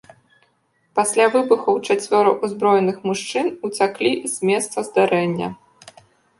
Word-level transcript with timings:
Пасля 0.99 1.25
выбухаў 1.35 1.75
чацвёра 1.87 2.31
ўзброеных 2.43 2.97
мужчын 3.11 3.47
уцяклі 3.69 4.11
з 4.35 4.53
месца 4.53 4.77
здарэння. 4.91 5.47